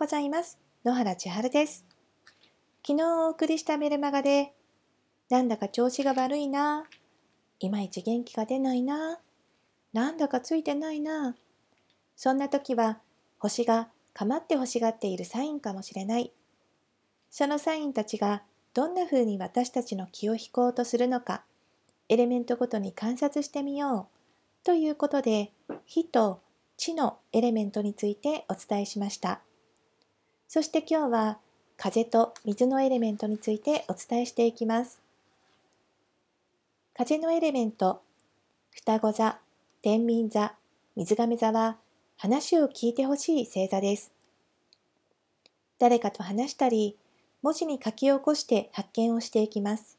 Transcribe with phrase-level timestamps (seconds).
[0.00, 0.58] ございます。
[0.82, 1.84] 野原千春です。
[2.86, 4.54] 昨日お送りしたメルマガで、
[5.28, 6.84] なんだか調子が悪いな、
[7.58, 9.20] いまいち元気が出ないな、
[9.92, 11.36] なんだかついてないな、
[12.16, 13.00] そんな時は
[13.38, 16.32] 星が構って欲しがっているサインかもしれない。
[17.30, 18.42] そのサインたちが
[18.72, 21.44] どんな風に私たちの気を引こうとするのか、
[22.08, 24.08] エレメントごとに観察してみよ
[24.62, 25.52] うということで、
[25.84, 26.40] 火と
[26.78, 29.42] 地のエレメントについてお伝えしました。
[30.52, 31.38] そして今日は
[31.76, 35.00] 風と水のエレメントについてお伝えしていきます。
[36.92, 38.02] 風のエレメント、
[38.72, 39.38] 双子座、
[39.80, 40.56] 天秤座、
[40.96, 41.76] 水亀座は
[42.16, 44.10] 話を聞いてほしい星座です。
[45.78, 46.96] 誰かと話したり、
[47.42, 49.98] 文字に書き起こして発見をしていきます。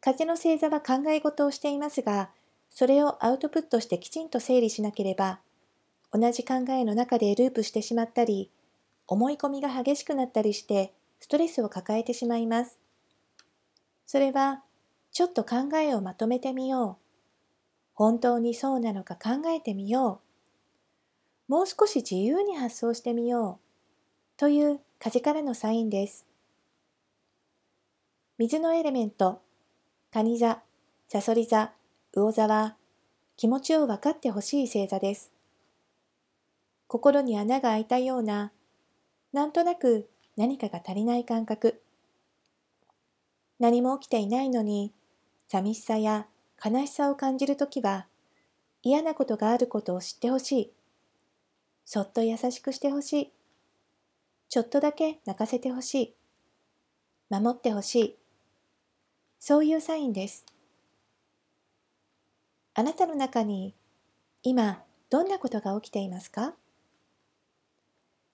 [0.00, 2.30] 風の星座は考え事をしていますが、
[2.70, 5.40] それをアウトプットしてきちんと整理しなければ、
[6.14, 8.50] 同じ考えの中でループしてしまったり、
[9.10, 12.78] 思い込みが激しくなったりして、ストレスを抱えてしまいます。
[14.06, 14.62] それは、
[15.10, 17.04] ちょっと考えをまとめてみよう。
[17.94, 20.20] 本当にそうなのか考えてみよ
[21.48, 21.52] う。
[21.52, 24.38] もう少し自由に発想してみよう。
[24.38, 26.24] という風からのサインです。
[28.38, 29.42] 水のエレメント、
[30.12, 30.62] 蟹座、
[31.08, 31.72] サソリ座、
[32.12, 32.76] 魚座は
[33.36, 35.32] 気持ちを分かってほしい星座です。
[36.86, 38.52] 心に穴が開いたような、
[39.32, 41.82] なんとなく何かが足りない感覚。
[43.58, 44.92] 何も起きていないのに、
[45.48, 46.26] 寂しさや
[46.64, 48.06] 悲しさを感じるときは、
[48.82, 50.72] 嫌なことがあることを知ってほしい。
[51.84, 53.32] そっと優しくしてほしい。
[54.48, 56.14] ちょっとだけ泣かせてほしい。
[57.28, 58.16] 守ってほしい。
[59.38, 60.44] そういうサインです。
[62.74, 63.74] あなたの中に
[64.42, 66.54] 今どんなことが起きていますか？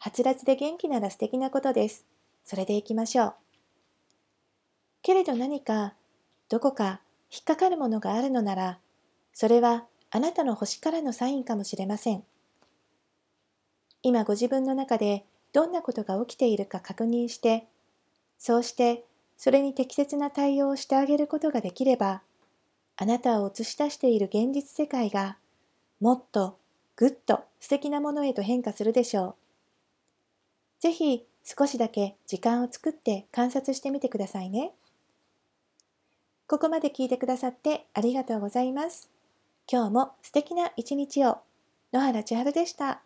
[0.00, 2.06] はつらつで元気なら素敵なことです。
[2.44, 3.34] それでいきましょう。
[5.02, 5.94] けれど何か
[6.48, 7.00] どこか
[7.30, 8.78] 引っかかるものがあるのなら、
[9.32, 12.24] それはあなたの星からのサインかもしれません。
[14.02, 17.66] 今ご自分の中でどんなことが起きているか確認して、
[18.38, 19.04] そうして
[19.36, 22.22] それに適切な対応をしてあげることができれば、
[22.96, 25.36] あなたを映し出している現実世界が
[26.00, 26.56] もっと
[26.96, 29.47] ぐっと素敵なものへと変化するでしょう。
[30.80, 34.72] ぜひ少しだけ時間を作って観察してみてくださいね。
[36.46, 39.10] ここまで聞いてくださってありがとうございます。
[39.70, 41.38] 今日も素敵な一日を。
[41.92, 43.02] 野原千春でした。